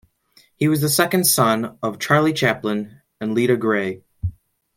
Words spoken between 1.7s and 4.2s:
of Charlie Chaplin and Lita Grey.